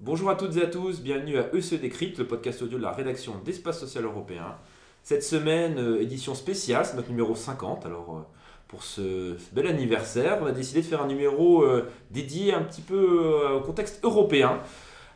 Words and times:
Bonjour 0.00 0.30
à 0.30 0.36
toutes 0.36 0.56
et 0.56 0.62
à 0.62 0.66
tous, 0.66 1.00
bienvenue 1.00 1.38
à 1.38 1.48
ECE 1.54 1.80
Décrypte, 1.80 2.18
le 2.18 2.26
podcast 2.26 2.62
audio 2.62 2.78
de 2.78 2.82
la 2.82 2.92
rédaction 2.92 3.34
d'Espace 3.44 3.80
Social 3.80 4.04
Européen. 4.04 4.56
Cette 5.02 5.24
semaine, 5.24 5.78
euh, 5.78 6.00
édition 6.00 6.34
spéciale, 6.34 6.84
c'est 6.84 6.96
notre 6.96 7.08
numéro 7.08 7.34
50. 7.34 7.86
Alors, 7.86 8.16
euh, 8.16 8.20
pour 8.68 8.84
ce, 8.84 9.36
bel 9.52 9.66
anniversaire, 9.66 10.38
on 10.42 10.46
a 10.46 10.52
décidé 10.52 10.80
de 10.80 10.86
faire 10.86 11.02
un 11.02 11.08
numéro 11.08 11.64
euh, 11.64 11.88
dédié 12.10 12.54
un 12.54 12.62
petit 12.62 12.82
peu 12.82 13.48
au 13.56 13.60
contexte 13.60 14.04
européen, 14.04 14.60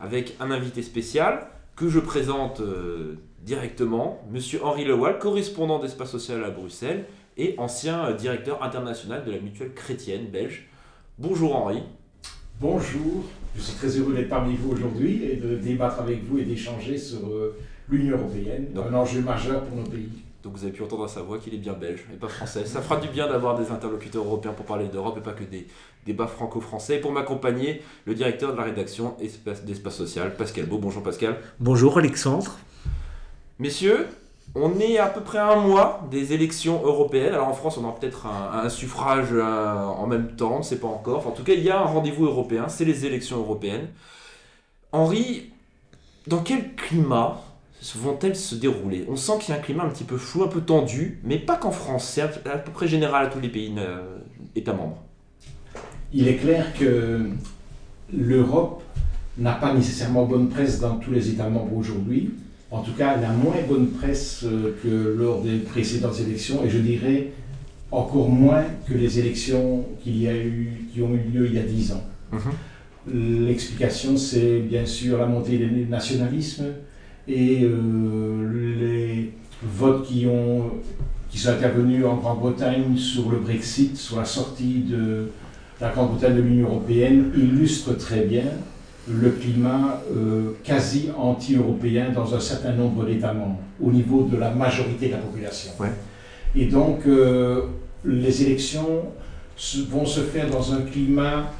avec 0.01 0.35
un 0.41 0.51
invité 0.51 0.83
spécial 0.83 1.47
que 1.77 1.89
je 1.89 2.01
présente 2.01 2.63
directement, 3.43 4.23
Monsieur 4.31 4.65
Henri 4.65 4.85
Lewal, 4.85 5.19
correspondant 5.19 5.79
d'Espace 5.79 6.11
Social 6.11 6.43
à 6.43 6.51
Bruxelles 6.51 7.07
et 7.37 7.55
ancien 7.59 8.13
directeur 8.13 8.63
international 8.63 9.25
de 9.25 9.31
la 9.31 9.39
mutuelle 9.39 9.75
chrétienne 9.75 10.27
belge. 10.27 10.69
Bonjour 11.19 11.55
Henri. 11.57 11.83
Bonjour, 12.61 13.25
je 13.55 13.61
suis 13.61 13.75
très 13.77 13.89
heureux 13.89 14.15
d'être 14.15 14.31
parmi 14.31 14.57
vous 14.57 14.73
aujourd'hui 14.73 15.25
et 15.25 15.37
de 15.37 15.57
débattre 15.57 16.01
avec 16.01 16.25
vous 16.25 16.39
et 16.39 16.45
d'échanger 16.45 16.97
sur 16.97 17.27
euh, 17.29 17.57
l'Union 17.91 18.17
européenne, 18.17 18.69
un 18.77 18.95
enjeu 18.95 19.21
majeur 19.21 19.63
pour 19.65 19.77
nos 19.77 19.85
pays. 19.85 20.09
Donc 20.43 20.57
vous 20.57 20.63
avez 20.63 20.73
pu 20.73 20.83
entendre 20.83 21.05
à 21.05 21.09
sa 21.09 21.23
voix 21.23 21.39
qu'il 21.39 21.53
est 21.55 21.59
bien 21.59 21.73
belge 21.73 22.05
et 22.15 22.17
pas 22.17 22.29
français. 22.29 22.65
Ça 22.65 22.81
fera 22.81 22.99
du 22.99 23.09
bien 23.09 23.29
d'avoir 23.29 23.59
des 23.59 23.71
interlocuteurs 23.71 24.25
européens 24.25 24.53
pour 24.53 24.65
parler 24.65 24.87
d'Europe 24.87 25.19
et 25.19 25.21
pas 25.21 25.33
que 25.33 25.45
des 25.45 25.67
débats 26.07 26.29
franco-français. 26.29 26.97
Et 26.97 27.01
pour 27.01 27.13
m'accompagner, 27.13 27.83
le 28.07 28.15
directeur 28.15 28.53
de 28.53 28.57
la 28.57 28.63
rédaction 28.63 29.17
d'Espace 29.19 29.97
Social, 29.97 30.35
Pascal 30.37 30.67
Beau. 30.67 30.79
Bonjour 30.79 31.03
Pascal. 31.03 31.37
Bonjour 31.59 31.99
Alexandre. 31.99 32.59
Messieurs, 33.59 34.07
on 34.59 34.81
est 34.81 34.97
à 34.99 35.07
peu 35.07 35.21
près 35.21 35.39
un 35.39 35.57
mois 35.57 36.07
des 36.11 36.33
élections 36.33 36.83
européennes. 36.83 37.35
Alors 37.35 37.49
en 37.49 37.53
France, 37.53 37.77
on 37.77 37.85
aura 37.85 37.95
peut-être 37.95 38.27
un, 38.27 38.69
suffrage 38.71 39.29
euh, 39.33 39.75
en 39.85 40.07
même 40.07 40.35
temps, 40.35 40.61
on 40.63 40.75
ne 40.75 40.79
pas 40.79 40.89
encore. 40.89 41.27
en 41.27 41.31
tout 41.31 41.45
cas, 41.45 41.53
il 41.53 41.63
y 41.63 41.71
a 41.71 41.79
un 41.79 41.85
rendez-vous 41.85 42.25
européen, 42.25 42.69
c'est 42.69 42.87
les 42.87 43.05
élections 43.05 43.37
européennes. 43.39 43.89
Henri, 44.93 45.51
dans 46.27 46.39
quel 46.39 46.75
climat 46.75 47.43
vont-elles 47.97 48.37
se 48.37 48.55
dérouler? 48.55 49.05
On 49.11 49.17
sent 49.17 49.35
qu'il 49.41 49.55
y 49.55 49.57
a 49.57 49.61
un 49.61 49.63
climat 49.63 49.85
un 49.85 49.91
petit 49.91 50.05
peu 50.05 50.17
flou, 50.17 50.43
un 50.43 50.49
peu 50.49 50.63
tendu, 50.63 51.21
mais 51.23 51.39
pas 51.39 51.57
qu'en 51.57 51.71
France, 51.71 52.09
c'est 52.09 52.23
à 52.23 52.29
peu 52.29 52.73
près 52.73 52.89
général 52.89 53.27
à 53.27 53.29
tous 53.29 53.41
les 53.41 53.51
pays 53.51 53.75
euh, 53.77 54.17
États 54.55 54.73
membres. 54.73 55.03
Il 56.15 56.29
est 56.29 56.37
clair 56.37 56.73
que 56.79 57.29
l'Europe 58.11 58.83
n'a 59.37 59.53
pas 59.53 59.75
nécessairement 59.75 60.25
bonne 60.25 60.49
presse 60.49 60.81
dans 60.81 60.97
tous 60.97 61.11
les 61.11 61.29
États 61.29 61.51
membres 61.51 61.77
aujourd'hui 61.77 62.33
en 62.77 62.83
tout 62.83 62.93
cas 62.93 63.17
la 63.17 63.31
moins 63.31 63.57
bonne 63.69 63.89
presse 63.89 64.45
euh, 64.45 64.75
que 64.83 65.17
lors 65.19 65.43
des 65.43 65.59
précédentes 65.59 66.21
élections, 66.21 66.65
et 66.65 66.69
je 66.69 66.79
dirais 66.79 67.29
encore 67.91 68.29
moins 68.29 68.65
que 68.87 68.95
les 68.95 69.19
élections 69.19 69.85
qu'il 70.03 70.21
y 70.23 70.29
a 70.29 70.37
eu, 70.37 70.89
qui 70.93 71.01
ont 71.03 71.15
eu 71.15 71.31
lieu 71.33 71.47
il 71.47 71.55
y 71.55 71.59
a 71.59 71.63
dix 71.63 71.93
ans. 71.93 72.05
Mhm. 72.33 73.47
L'explication, 73.47 74.17
c'est 74.17 74.59
bien 74.61 74.85
sûr 74.85 75.19
la 75.19 75.27
montée 75.27 75.59
des 75.59 75.87
nationalismes 75.87 76.67
et 77.29 77.61
euh, 77.63 78.75
les 78.81 79.33
votes 79.63 80.07
qui, 80.07 80.27
ont, 80.27 80.73
qui 81.31 81.39
sont 81.39 81.51
intervenus 81.51 82.05
en 82.05 82.17
Grande-Bretagne 82.17 82.97
sur 82.97 83.31
le 83.31 83.39
Brexit, 83.39 83.97
sur 83.97 84.19
la 84.19 84.25
sortie 84.25 84.81
de 84.81 85.29
la 85.81 85.91
Grande-Bretagne 85.91 86.37
de 86.37 86.43
l'Union 86.43 86.69
européenne, 86.69 87.31
illustrent 87.37 87.97
très 87.97 88.23
bien 88.25 88.45
le 89.09 89.31
climat 89.31 90.03
euh, 90.15 90.53
quasi 90.65 91.11
anti-européen 91.17 92.11
dans 92.13 92.35
un 92.35 92.41
certain 92.41 92.73
nombre 92.73 93.05
d'États 93.05 93.33
membres, 93.33 93.61
au 93.81 93.93
niveau 93.93 94.25
de 94.25 94.37
la 94.37 94.51
majorité 94.51 95.07
de 95.07 95.13
la 95.13 95.19
population. 95.19 95.73
Et 96.55 96.67
donc, 96.67 97.07
euh, 97.07 97.63
les 98.05 98.43
élections 98.43 99.03
vont 99.91 100.07
se 100.07 100.21
faire 100.21 100.51
dans 100.51 100.73
un 100.73 100.83
climat 100.83 101.53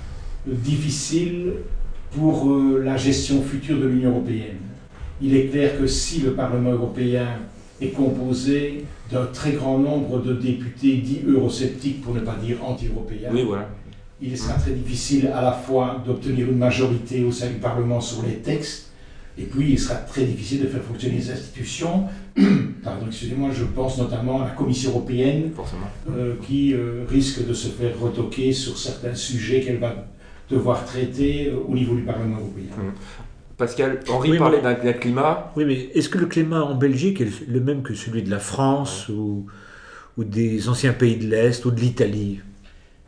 difficile 0.47 1.53
pour 2.13 2.51
euh, 2.51 2.83
la 2.85 2.97
gestion 2.97 3.43
future 3.43 3.79
de 3.79 3.87
l'Union 3.87 4.11
européenne. 4.11 4.59
Il 5.21 5.35
est 5.37 5.47
clair 5.47 5.79
que 5.79 5.87
si 5.87 6.21
le 6.21 6.33
Parlement 6.33 6.73
européen 6.73 7.27
est 7.81 7.89
composé 7.89 8.85
d'un 9.11 9.27
très 9.27 9.53
grand 9.53 9.79
nombre 9.79 10.21
de 10.21 10.35
députés 10.35 10.97
dits 10.97 11.23
eurosceptiques, 11.27 12.03
pour 12.03 12.15
ne 12.15 12.21
pas 12.21 12.37
dire 12.37 12.59
anti-européens, 12.65 13.31
oui, 13.33 13.45
voilà 13.47 13.69
il 14.21 14.37
sera 14.37 14.55
très 14.55 14.73
difficile 14.73 15.29
à 15.29 15.43
la 15.43 15.53
fois 15.53 16.03
d'obtenir 16.07 16.49
une 16.49 16.59
majorité 16.59 17.25
au 17.25 17.33
sein 17.33 17.49
du 17.49 17.57
Parlement 17.57 18.01
sur 18.01 18.23
les 18.23 18.37
textes, 18.37 18.91
et 19.39 19.45
puis 19.45 19.73
il 19.73 19.79
sera 19.79 19.97
très 19.97 20.25
difficile 20.25 20.63
de 20.63 20.67
faire 20.69 20.83
fonctionner 20.83 21.17
les 21.17 21.31
institutions. 21.31 22.05
Pardon, 22.83 23.07
excusez-moi, 23.09 23.51
je 23.53 23.65
pense 23.65 23.99
notamment 23.99 24.41
à 24.43 24.47
la 24.47 24.51
Commission 24.53 24.91
européenne, 24.91 25.51
euh, 26.11 26.35
qui 26.47 26.73
euh, 26.73 27.05
risque 27.09 27.47
de 27.47 27.53
se 27.53 27.69
faire 27.69 27.99
retoquer 28.01 28.53
sur 28.53 28.79
certains 28.79 29.15
sujets 29.15 29.61
qu'elle 29.61 29.79
va 29.79 29.95
devoir 30.49 30.85
traiter 30.87 31.49
euh, 31.49 31.59
au 31.69 31.75
niveau 31.75 31.95
du 31.95 32.03
Parlement 32.03 32.39
européen. 32.39 32.71
Mmh. 32.79 32.93
Pascal, 33.59 34.01
Henri 34.09 34.39
parlait 34.39 34.61
d'un 34.61 34.75
climat. 34.93 35.53
Oui, 35.57 35.65
mais 35.67 35.91
est-ce 35.95 36.09
que 36.09 36.19
le 36.19 36.27
climat 36.27 36.63
en 36.63 36.75
Belgique 36.75 37.21
est 37.21 37.49
le 37.49 37.61
même 37.61 37.83
que 37.83 37.95
celui 37.95 38.23
de 38.23 38.31
la 38.31 38.39
France 38.39 39.09
ou, 39.09 39.47
ou 40.19 40.25
des 40.25 40.69
anciens 40.69 40.93
pays 40.93 41.17
de 41.17 41.27
l'Est 41.27 41.65
ou 41.65 41.71
de 41.71 41.81
l'Italie? 41.81 42.41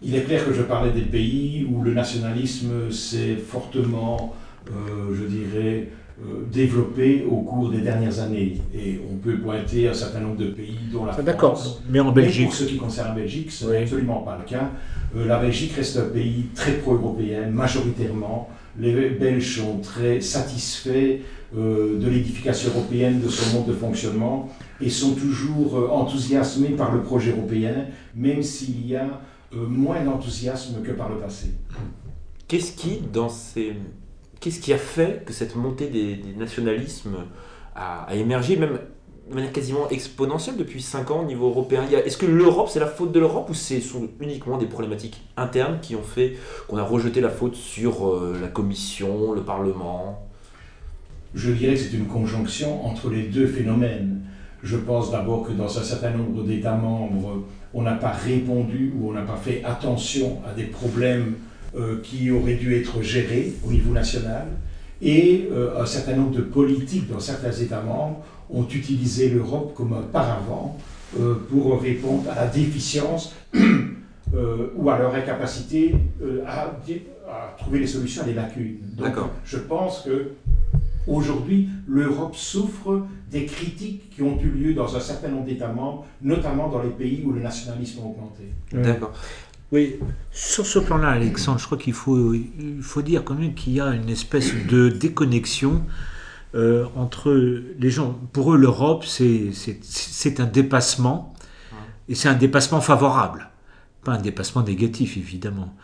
Il 0.02 0.14
est 0.14 0.22
clair 0.22 0.44
que 0.46 0.52
je 0.52 0.62
parlais 0.62 0.92
des 0.92 1.02
pays 1.02 1.66
où 1.70 1.82
le 1.82 1.92
nationalisme 1.92 2.90
s'est 2.90 3.36
fortement, 3.36 4.34
euh, 4.68 5.14
je 5.14 5.24
dirais, 5.24 5.88
euh, 6.20 6.44
développé 6.52 7.24
au 7.28 7.38
cours 7.38 7.70
des 7.70 7.80
dernières 7.80 8.20
années. 8.20 8.58
Et 8.74 9.00
on 9.10 9.16
peut 9.16 9.38
pointer 9.38 9.88
un 9.88 9.94
certain 9.94 10.20
nombre 10.20 10.36
de 10.36 10.50
pays, 10.50 10.78
dont 10.92 11.04
la 11.04 11.12
ah, 11.12 11.14
France. 11.14 11.24
D'accord, 11.24 11.80
mais 11.88 12.00
en 12.00 12.12
Belgique. 12.12 12.46
pour 12.46 12.54
ce 12.54 12.64
qui 12.64 12.76
concerne 12.76 13.08
la 13.08 13.14
Belgique, 13.14 13.50
ce 13.50 13.66
n'est 13.66 13.82
absolument 13.82 14.20
pas 14.20 14.38
le 14.38 14.48
cas. 14.48 14.70
Euh, 15.16 15.26
la 15.26 15.38
Belgique 15.38 15.72
reste 15.72 15.96
un 15.96 16.08
pays 16.08 16.46
très 16.54 16.72
pro-européen, 16.72 17.48
majoritairement. 17.50 18.50
Les 18.78 18.92
Belges 19.10 19.56
sont 19.58 19.78
très 19.78 20.20
satisfaits 20.20 21.18
de 21.52 22.08
l'édification 22.08 22.70
européenne, 22.70 23.20
de 23.20 23.28
son 23.28 23.58
mode 23.58 23.66
de 23.66 23.72
fonctionnement, 23.72 24.48
et 24.80 24.88
sont 24.88 25.14
toujours 25.14 25.90
enthousiasmés 25.92 26.68
par 26.68 26.94
le 26.94 27.00
projet 27.00 27.32
européen, 27.32 27.86
même 28.14 28.42
s'il 28.42 28.86
y 28.86 28.94
a 28.94 29.04
euh, 29.04 29.06
moins 29.52 30.04
d'enthousiasme 30.04 30.82
que 30.82 30.92
par 30.92 31.08
le 31.08 31.16
passé. 31.16 31.48
Qu'est-ce 32.46 32.72
qui, 32.72 33.00
dans 33.12 33.28
ces... 33.28 33.74
Qu'est-ce 34.40 34.60
qui 34.60 34.72
a 34.72 34.78
fait 34.78 35.24
que 35.24 35.32
cette 35.32 35.56
montée 35.56 35.88
des, 35.88 36.20
nationalismes 36.36 37.16
a, 37.74 38.06
émergé, 38.14 38.56
même 38.56 38.78
de 39.28 39.34
manière 39.34 39.52
quasiment 39.52 39.88
exponentielle 39.90 40.56
depuis 40.56 40.80
5 40.80 41.10
ans 41.10 41.20
au 41.22 41.24
niveau 41.24 41.48
européen? 41.48 41.84
Est-ce 41.90 42.16
que 42.16 42.26
l'Europe, 42.26 42.68
c'est 42.70 42.78
la 42.78 42.86
faute 42.86 43.10
de 43.10 43.18
l'Europe 43.18 43.50
ou 43.50 43.54
ce 43.54 43.80
sont 43.80 44.08
uniquement 44.20 44.56
des 44.56 44.66
problématiques 44.66 45.22
internes 45.36 45.80
qui 45.82 45.96
ont 45.96 46.02
fait 46.02 46.36
qu'on 46.68 46.76
a 46.76 46.84
rejeté 46.84 47.20
la 47.20 47.30
faute 47.30 47.56
sur 47.56 48.08
euh, 48.08 48.38
la 48.40 48.48
Commission, 48.48 49.32
le 49.32 49.42
Parlement? 49.42 50.28
Je 51.34 51.50
dirais 51.50 51.74
que 51.74 51.80
c'est 51.80 51.96
une 51.96 52.06
conjonction 52.06 52.86
entre 52.86 53.10
les 53.10 53.24
deux 53.24 53.46
phénomènes. 53.46 54.17
Je 54.62 54.76
pense 54.76 55.10
d'abord 55.12 55.46
que 55.46 55.52
dans 55.52 55.78
un 55.78 55.82
certain 55.82 56.10
nombre 56.10 56.42
d'États 56.42 56.74
membres, 56.74 57.44
on 57.74 57.82
n'a 57.82 57.94
pas 57.94 58.10
répondu 58.10 58.92
ou 58.98 59.10
on 59.10 59.12
n'a 59.12 59.22
pas 59.22 59.36
fait 59.36 59.62
attention 59.64 60.38
à 60.48 60.52
des 60.52 60.64
problèmes 60.64 61.34
euh, 61.76 62.00
qui 62.02 62.30
auraient 62.30 62.54
dû 62.54 62.74
être 62.74 63.02
gérés 63.02 63.52
au 63.66 63.70
niveau 63.70 63.92
national. 63.92 64.46
Et 65.00 65.48
euh, 65.52 65.80
un 65.80 65.86
certain 65.86 66.16
nombre 66.16 66.34
de 66.34 66.40
politiques 66.42 67.08
dans 67.08 67.20
certains 67.20 67.52
États 67.52 67.82
membres 67.82 68.24
ont 68.50 68.66
utilisé 68.66 69.28
l'Europe 69.28 69.74
comme 69.76 69.92
un 69.92 70.02
paravent 70.02 70.76
euh, 71.20 71.34
pour 71.50 71.80
répondre 71.80 72.24
à 72.30 72.34
la 72.34 72.46
déficience 72.46 73.34
ou 74.76 74.90
à 74.90 74.98
leur 74.98 75.14
incapacité 75.14 75.94
à, 76.46 76.64
à, 76.64 77.56
trouver 77.58 77.78
les 77.78 77.86
solutions 77.86 78.22
à 78.22 78.24
des 78.26 78.34
lacunes. 78.34 78.76
Donc, 78.96 79.14
je 79.44 79.56
pense 79.56 80.02
que 80.02 80.32
Aujourd'hui, 81.08 81.68
l'Europe 81.86 82.36
souffre 82.36 83.06
des 83.30 83.46
critiques 83.46 84.10
qui 84.10 84.22
ont 84.22 84.38
eu 84.40 84.48
lieu 84.48 84.74
dans 84.74 84.94
un 84.94 85.00
certain 85.00 85.28
nombre 85.28 85.46
d'États 85.46 85.72
membres, 85.72 86.06
notamment 86.22 86.68
dans 86.68 86.82
les 86.82 86.90
pays 86.90 87.22
où 87.24 87.32
le 87.32 87.40
nationalisme 87.40 88.00
a 88.00 88.06
augmenté. 88.06 88.44
D'accord. 88.72 89.12
Oui, 89.70 89.96
sur 90.30 90.64
ce 90.64 90.78
plan-là, 90.78 91.10
Alexandre, 91.10 91.58
je 91.58 91.66
crois 91.66 91.76
qu'il 91.76 91.92
faut, 91.92 92.32
il 92.34 92.80
faut 92.80 93.02
dire 93.02 93.22
quand 93.22 93.34
même 93.34 93.54
qu'il 93.54 93.74
y 93.74 93.80
a 93.80 93.94
une 93.94 94.08
espèce 94.08 94.52
de 94.66 94.88
déconnexion 94.88 95.82
euh, 96.54 96.86
entre 96.96 97.32
les 97.78 97.90
gens. 97.90 98.18
Pour 98.32 98.54
eux, 98.54 98.56
l'Europe, 98.56 99.04
c'est 99.04 100.40
un 100.40 100.46
dépassement, 100.46 101.34
et 102.08 102.14
c'est 102.14 102.28
un 102.28 102.34
dépassement 102.34 102.80
favorable, 102.80 103.50
pas 104.04 104.12
un 104.12 104.20
dépassement 104.20 104.62
négatif, 104.62 105.18
évidemment. 105.18 105.74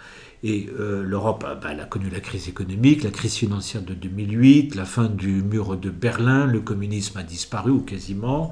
Et 0.47 0.69
euh, 0.79 1.03
l'Europe 1.03 1.43
bah, 1.63 1.71
a 1.71 1.85
connu 1.87 2.11
la 2.11 2.21
crise 2.21 2.51
économique, 2.51 3.03
la 3.03 3.11
crise 3.11 3.35
financière 3.35 3.83
de 3.83 3.95
2008, 3.95 4.75
la 4.75 4.85
fin 4.85 5.07
du 5.07 5.43
mur 5.43 5.75
de 5.79 5.89
Berlin, 5.89 6.45
le 6.45 6.61
communisme 6.61 7.17
a 7.17 7.23
disparu 7.23 7.71
ou 7.71 7.81
quasiment. 7.81 8.51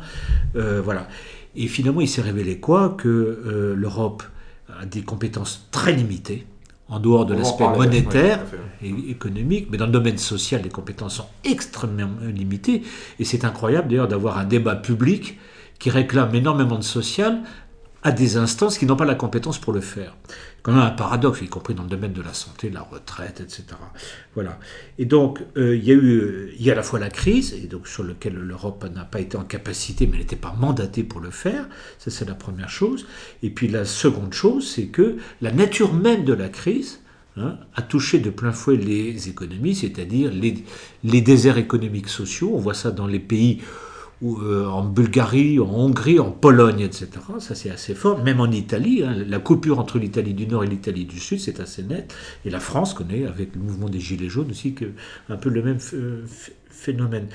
Euh, 0.57 0.81
voilà. 0.83 1.07
Et 1.55 1.69
finalement, 1.69 2.01
il 2.01 2.09
s'est 2.09 2.23
révélé 2.23 2.59
quoi? 2.59 2.97
Que 2.97 3.09
euh, 3.09 3.75
l'Europe 3.77 4.23
a 4.81 4.87
des 4.87 5.03
compétences 5.03 5.69
très 5.71 5.93
limitées, 5.93 6.47
en 6.89 6.99
dehors 6.99 7.27
de 7.27 7.35
l'aspect 7.35 7.69
monétaire 7.69 8.41
et 8.83 8.89
économique, 9.11 9.69
mais 9.71 9.77
dans 9.77 9.87
le 9.87 9.93
domaine 9.93 10.17
social, 10.17 10.63
les 10.63 10.71
compétences 10.71 11.17
sont 11.17 11.29
extrêmement 11.45 12.09
limitées. 12.35 12.85
Et 13.19 13.25
c'est 13.25 13.45
incroyable 13.45 13.89
d'ailleurs 13.89 14.09
d'avoir 14.09 14.39
un 14.39 14.45
débat 14.45 14.77
public 14.77 15.39
qui 15.79 15.91
réclame 15.91 16.35
énormément 16.35 16.79
de 16.79 16.85
social 16.85 17.43
à 18.03 18.11
des 18.11 18.37
instances 18.37 18.79
qui 18.79 18.87
n'ont 18.87 18.97
pas 18.97 19.05
la 19.05 19.15
compétence 19.15 19.59
pour 19.59 19.73
le 19.73 19.81
faire. 19.81 20.17
Quand 20.63 20.73
même 20.73 20.83
un 20.83 20.91
paradoxe, 20.91 21.41
y 21.43 21.49
compris 21.49 21.75
dans 21.75 21.85
le 21.85 21.89
domaine 21.89 22.13
de 22.13 22.23
la 22.23 22.35
santé, 22.35 22.69
de 22.69 22.75
la 22.75 22.83
retraite, 22.83 23.41
etc. 23.41 23.65
Voilà. 24.35 24.59
Et 24.99 25.05
donc, 25.05 25.41
euh, 25.57 25.77
il 25.77 25.85
y 25.85 25.91
a 25.91 25.95
eu, 25.95 26.53
il 26.57 26.65
y 26.65 26.71
a 26.71 26.73
à 26.73 26.77
la 26.77 26.83
fois 26.83 26.99
la 26.99 27.11
crise, 27.11 27.55
et 27.55 27.67
donc 27.67 27.87
sur 27.87 28.03
lequel 28.03 28.35
l'Europe 28.35 28.85
n'a 28.93 29.05
pas 29.05 29.21
été 29.21 29.37
en 29.37 29.45
capacité, 29.45 30.07
mais 30.07 30.19
n'était 30.19 30.37
pas 30.37 30.55
mandatée 30.59 31.05
pour 31.05 31.21
le 31.21 31.31
faire. 31.31 31.69
Ça, 31.99 32.11
c'est 32.11 32.29
la 32.29 32.35
première 32.35 32.71
chose. 32.71 33.07
Et 33.43 33.51
puis 33.51 33.69
la 33.69 33.85
seconde 33.85 34.33
chose, 34.33 34.69
c'est 34.69 34.87
que 34.87 35.17
la 35.41 35.53
nature 35.53 35.95
même 35.95 36.25
de 36.25 36.33
la 36.33 36.49
crise 36.49 37.01
hein, 37.37 37.57
a 37.75 37.83
touché 37.83 38.19
de 38.19 38.31
plein 38.31 38.53
fouet 38.53 38.77
les 38.77 39.29
économies, 39.29 39.77
c'est-à-dire 39.77 40.33
les 40.33 41.21
déserts 41.21 41.59
économiques 41.59 42.09
sociaux. 42.09 42.53
On 42.55 42.59
voit 42.59 42.75
ça 42.75 42.91
dans 42.91 43.07
les 43.07 43.21
pays 43.21 43.63
euh, 44.25 44.67
en 44.67 44.85
Bulgarie, 44.85 45.59
en 45.59 45.69
Hongrie, 45.69 46.21
en 46.21 46.31
Pologne, 46.31 46.81
etc. 46.81 47.09
Ça 47.41 47.55
c'est 47.55 47.71
assez 47.71 47.95
fort. 47.95 48.23
Même 48.23 48.41
en 48.41 48.51
Italie, 48.51 49.03
hein, 49.03 49.17
la 49.27 49.39
coupure 49.41 49.81
entre 49.81 49.99
l'Italie 49.99 50.33
du 50.33 50.47
Nord 50.47 50.63
et 50.63 50.69
l'Italie 50.69 51.05
du 51.05 51.19
Sud, 51.19 51.41
c'est 51.41 51.59
assez 51.59 51.83
net. 51.83 52.15
Et 52.45 52.51
la 52.51 52.61
France 52.61 52.95
connaît, 52.95 53.27
avec 53.27 53.55
le 53.57 53.63
mouvement 53.63 53.89
des 53.89 53.99
Gilets 53.99 54.29
jaunes 54.29 54.51
aussi, 54.51 54.75
que, 54.75 54.85
un 55.29 55.37
peu 55.37 55.51
le 55.51 55.63
même 55.63 55.79
phénomène. 56.71 57.27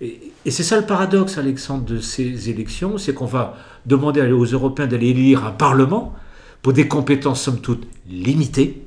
Et, 0.00 0.32
c'est 0.46 0.62
ça 0.62 0.78
le 0.78 0.86
paradoxe, 0.86 1.36
Alexandre, 1.36 1.84
de 1.84 1.98
ces 1.98 2.48
élections, 2.48 2.96
c'est 2.96 3.12
qu'on 3.12 3.26
va 3.26 3.56
demander 3.84 4.22
aux 4.30 4.44
Européens 4.44 4.86
d'aller 4.86 5.08
élire 5.08 5.44
un 5.44 5.52
Parlement 5.52 6.14
pour 6.62 6.72
des 6.72 6.86
compétences, 6.86 7.42
somme 7.42 7.60
toute, 7.60 7.86
limitées. 8.08 8.86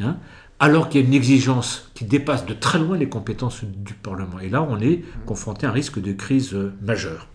Hein, 0.00 0.16
alors 0.58 0.88
qu'il 0.88 1.00
y 1.00 1.04
a 1.04 1.06
une 1.06 1.14
exigence 1.14 1.90
qui 1.94 2.04
dépasse 2.04 2.46
de 2.46 2.54
très 2.54 2.78
loin 2.78 2.96
les 2.96 3.08
compétences 3.08 3.64
du 3.64 3.94
Parlement. 3.94 4.38
Et 4.40 4.48
là, 4.48 4.62
on 4.62 4.80
est 4.80 5.02
confronté 5.26 5.66
à 5.66 5.70
un 5.70 5.72
risque 5.72 6.00
de 6.00 6.12
crise 6.12 6.54
euh, 6.54 6.72
majeure. 6.80 7.28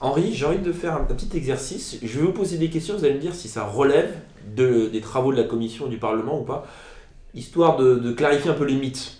Henri, 0.00 0.34
j'ai 0.34 0.44
envie 0.44 0.58
de 0.58 0.72
faire 0.72 0.94
un, 0.94 1.04
petit 1.04 1.36
exercice. 1.36 1.98
Je 2.02 2.18
vais 2.18 2.26
vous 2.26 2.32
poser 2.32 2.58
des 2.58 2.70
questions, 2.70 2.96
vous 2.96 3.04
allez 3.04 3.14
me 3.14 3.20
dire 3.20 3.34
si 3.34 3.48
ça 3.48 3.64
relève 3.64 4.12
des 4.54 5.00
travaux 5.00 5.32
de 5.32 5.36
la 5.36 5.44
Commission 5.44 5.88
du 5.88 5.96
Parlement 5.96 6.40
ou 6.40 6.44
pas, 6.44 6.66
histoire 7.34 7.76
de, 7.76 8.12
clarifier 8.12 8.50
un 8.50 8.54
peu 8.54 8.64
les 8.64 8.76
mythes. 8.76 9.18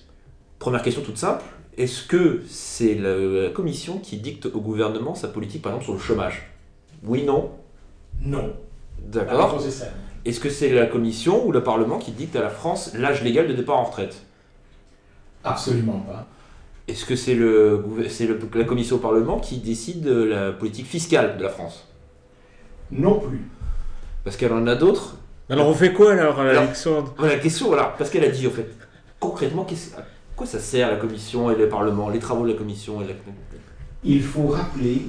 Première 0.59 0.83
question 0.83 1.03
toute 1.03 1.19
simple. 1.19 1.45
Est-ce 1.77 2.07
que 2.07 2.43
c'est 2.49 2.95
la, 2.95 3.51
Commission 3.51 3.99
qui 3.99 4.19
dicte 4.19 4.47
au 4.47 4.61
gouvernement 4.61 5.15
sa 5.15 5.29
politique, 5.29 5.63
par 5.63 5.73
exemple, 5.73 5.85
sur 5.85 5.95
le 5.95 5.99
chômage? 5.99 6.51
Oui, 7.03 7.25
non? 7.25 7.51
Non. 8.23 8.53
D'accord. 9.03 9.59
Est-ce 10.27 10.41
que 10.41 10.51
c'est 10.51 10.71
la 10.71 10.87
Commission 10.87 11.47
ou 11.47 11.53
le 11.53 11.63
Parlement 11.63 11.99
qui 11.99 12.11
dicte 12.11 12.35
à 12.35 12.43
la 12.43 12.51
France 12.51 12.93
l'âge 12.95 13.23
légal 13.23 13.47
de 13.47 13.53
départ 13.53 13.79
en 13.79 13.85
retraite? 13.85 14.25
Absolument 15.45 16.01
pas. 16.01 16.27
Est-ce 16.89 17.05
que 17.05 17.15
c'est 17.15 17.37
le, 17.37 17.85
la 18.55 18.65
Commission 18.65 18.97
au 18.97 18.99
Parlement 18.99 19.39
qui 19.39 19.59
décide 19.59 20.03
de 20.03 20.25
la 20.25 20.51
politique 20.51 20.87
fiscale 20.87 21.39
de 21.39 21.45
la 21.45 21.49
France? 21.49 21.87
Non 22.91 23.21
plus. 23.21 23.49
Parce 24.25 24.37
qu'elle 24.37 24.53
en 24.53 24.67
a 24.67 24.75
d'autres. 24.75 25.17
Alors 25.49 25.69
on 25.69 25.75
fait 25.75 25.93
quoi 25.93 26.13
alors, 26.13 26.41
Alexandre? 26.41 27.15
La 27.21 27.39
question, 27.39 27.69
voilà, 27.69 27.95
parce 27.97 28.11
qu'elle 28.11 28.25
a 28.25 28.29
dit, 28.29 28.49
en 28.49 28.51
fait, 28.51 28.69
concrètement, 29.21 29.65
à 29.97 30.03
quoi 30.35 30.47
ça 30.47 30.59
sert 30.59 30.91
la 30.91 30.97
Commission 30.97 31.53
et 31.53 31.55
le 31.55 31.69
Parlement, 31.69 32.09
les 32.09 32.19
travaux 32.19 32.45
de 32.45 32.51
la 32.51 32.59
Commission 32.59 33.01
et 33.01 33.05
la... 33.07 33.15
Il 34.03 34.23
faut 34.23 34.49
rappeler 34.49 35.03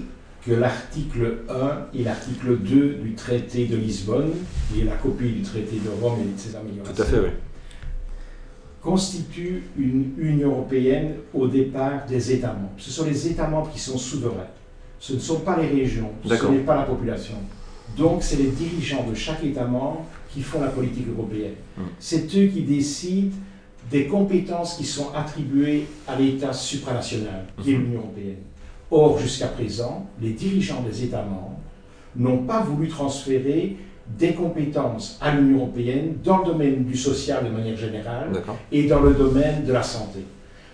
que 0.47 0.53
l'article 0.53 1.39
1 1.49 1.99
et 1.99 2.03
l'article 2.03 2.57
2 2.57 2.93
du 3.03 3.13
traité 3.15 3.65
de 3.65 3.75
Lisbonne, 3.75 4.31
qui 4.71 4.81
est 4.81 4.85
la 4.85 4.95
copie 4.95 5.29
du 5.29 5.41
traité 5.41 5.75
de 5.75 5.89
Rome 6.01 6.19
et 6.21 6.33
de 6.33 6.39
ses 6.39 6.55
améliorations, 6.55 6.95
Tout 6.95 7.01
à 7.01 7.05
fait, 7.05 7.19
oui. 7.19 7.29
constituent 8.81 9.63
une 9.77 10.13
Union 10.17 10.51
européenne 10.51 11.15
au 11.33 11.47
départ 11.47 12.05
des 12.07 12.31
États 12.31 12.53
membres. 12.53 12.71
Ce 12.77 12.91
sont 12.91 13.05
les 13.05 13.27
États 13.27 13.47
membres 13.47 13.69
qui 13.71 13.79
sont 13.79 13.97
souverains. 13.97 14.47
Ce 14.99 15.13
ne 15.13 15.19
sont 15.19 15.41
pas 15.41 15.59
les 15.59 15.67
régions, 15.67 16.11
ce 16.25 16.45
n'est 16.45 16.59
pas 16.59 16.77
la 16.77 16.83
population. 16.83 17.35
Donc 17.97 18.23
c'est 18.23 18.37
les 18.37 18.49
dirigeants 18.49 19.05
de 19.07 19.13
chaque 19.13 19.43
État 19.43 19.65
membre 19.65 20.05
qui 20.33 20.41
font 20.41 20.61
la 20.61 20.69
politique 20.69 21.07
européenne. 21.09 21.55
Hmm. 21.77 21.83
C'est 21.99 22.25
eux 22.35 22.47
qui 22.47 22.61
décident 22.61 23.35
des 23.91 24.07
compétences 24.07 24.75
qui 24.75 24.85
sont 24.85 25.13
attribuées 25.13 25.87
à 26.07 26.17
l'État 26.17 26.53
supranational, 26.53 27.45
qui 27.61 27.73
est 27.73 27.77
hmm. 27.77 27.81
l'Union 27.81 27.99
européenne. 27.99 28.37
Or, 28.89 29.19
jusqu'à 29.19 29.47
présent, 29.47 30.05
les 30.21 30.31
dirigeants 30.31 30.81
des 30.81 31.03
États 31.03 31.23
membres 31.23 31.59
n'ont 32.15 32.43
pas 32.43 32.61
voulu 32.61 32.87
transférer 32.87 33.75
des 34.17 34.33
compétences 34.33 35.17
à 35.21 35.35
l'Union 35.35 35.59
européenne 35.59 36.15
dans 36.23 36.39
le 36.39 36.45
domaine 36.45 36.85
du 36.85 36.95
social 36.95 37.43
de 37.45 37.49
manière 37.49 37.75
générale 37.75 38.31
et 38.71 38.87
dans 38.87 39.01
le 39.01 39.13
domaine 39.13 39.65
de 39.65 39.73
la 39.73 39.83
santé. 39.83 40.19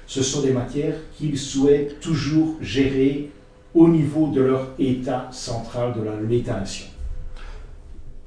Ce 0.05 0.21
sont 0.21 0.41
des 0.41 0.53
matières 0.53 0.95
qu'ils 1.17 1.37
souhaitent 1.37 1.99
toujours 1.99 2.55
gérer 2.61 3.31
au 3.73 3.87
niveau 3.87 4.27
de 4.27 4.41
leur 4.41 4.69
État 4.77 5.27
central, 5.31 5.93
de 5.93 6.27
l'État-nation. 6.27 6.85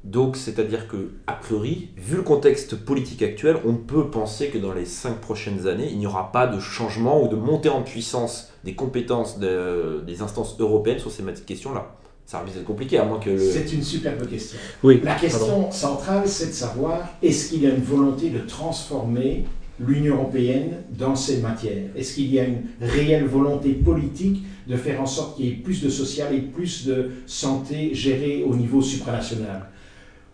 Donc, 0.03 0.37
c'est-à-dire 0.37 0.87
que, 0.87 1.11
a 1.27 1.33
priori, 1.33 1.89
vu 1.97 2.17
le 2.17 2.21
contexte 2.21 2.75
politique 2.75 3.21
actuel, 3.23 3.57
on 3.65 3.73
peut 3.73 4.09
penser 4.09 4.47
que 4.47 4.57
dans 4.57 4.73
les 4.73 4.85
cinq 4.85 5.19
prochaines 5.19 5.67
années, 5.67 5.89
il 5.91 5.97
n'y 5.97 6.07
aura 6.07 6.31
pas 6.31 6.47
de 6.47 6.59
changement 6.59 7.21
ou 7.21 7.27
de 7.27 7.35
montée 7.35 7.69
en 7.69 7.81
puissance 7.81 8.53
des 8.63 8.73
compétences 8.73 9.39
des 9.39 10.21
instances 10.21 10.55
européennes 10.59 10.99
sur 10.99 11.11
ces 11.11 11.23
questions-là. 11.45 11.97
Ça 12.25 12.39
risque 12.41 12.55
d'être 12.57 12.65
compliqué, 12.65 12.97
à 12.97 13.05
moins 13.05 13.19
que. 13.19 13.37
C'est 13.37 13.71
une 13.71 13.81
superbe 13.81 14.27
question. 14.27 14.59
Oui, 14.83 14.99
La 15.01 15.15
question 15.15 15.71
centrale, 15.71 16.27
c'est 16.27 16.47
de 16.47 16.51
savoir 16.51 17.07
est-ce 17.23 17.49
qu'il 17.49 17.63
y 17.63 17.67
a 17.67 17.69
une 17.69 17.83
volonté 17.83 18.29
de 18.29 18.39
transformer 18.39 19.45
l'Union 19.79 20.15
européenne 20.15 20.83
dans 20.89 21.15
ces 21.15 21.37
matières? 21.37 21.85
Est-ce 21.95 22.15
qu'il 22.15 22.33
y 22.33 22.39
a 22.39 22.43
une 22.43 22.63
réelle 22.81 23.25
volonté 23.25 23.71
politique 23.73 24.43
de 24.67 24.75
faire 24.75 25.01
en 25.01 25.05
sorte 25.05 25.37
qu'il 25.37 25.45
y 25.45 25.49
ait 25.49 25.53
plus 25.53 25.81
de 25.81 25.89
social 25.89 26.33
et 26.35 26.41
plus 26.41 26.85
de 26.85 27.11
santé 27.25 27.91
gérée 27.93 28.43
au 28.45 28.55
niveau 28.55 28.81
supranational? 28.81 29.69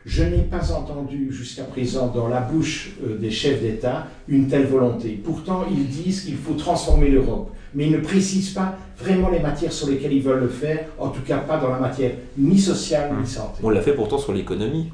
Je 0.06 0.24
n'ai 0.24 0.44
pas 0.44 0.72
entendu 0.74 1.32
jusqu'à 1.32 1.64
présent 1.64 2.08
dans 2.08 2.28
la 2.28 2.42
bouche 2.42 2.92
euh, 3.06 3.18
des 3.18 3.32
chefs 3.32 3.62
d'État 3.62 4.08
une 4.28 4.48
telle 4.48 4.66
volonté. 4.66 5.22
Pourtant, 5.24 5.66
ils 5.72 5.88
disent 5.88 6.26
qu'il 6.26 6.36
faut 6.36 6.54
transformer 6.54 7.10
l'Europe, 7.10 7.52
mais 7.74 7.86
ils 7.86 7.92
ne 7.92 8.00
précisent 8.00 8.52
pas 8.52 8.78
vraiment 8.98 9.30
les 9.30 9.40
matières 9.40 9.72
sur 9.72 9.90
lesquelles 9.90 10.14
ils 10.14 10.22
veulent 10.22 10.42
le 10.42 10.50
faire, 10.50 10.86
en 11.00 11.10
tout 11.10 11.22
cas 11.22 11.38
pas 11.38 11.58
dans 11.58 11.70
la 11.70 11.80
matière 11.80 12.12
ni 12.38 12.60
sociale 12.60 13.12
ni 13.14 13.20
hum. 13.20 13.26
santé. 13.26 13.60
On 13.64 13.70
l'a 13.70 13.82
fait 13.82 13.94
pourtant 13.94 14.18
sur 14.18 14.34
l'économie. 14.34 14.92